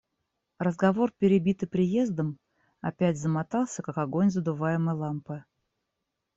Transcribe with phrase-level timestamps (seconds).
[0.57, 2.39] Разговор, перебитый приездом,
[2.81, 5.43] опять замотался, как огонь задуваемой лампы.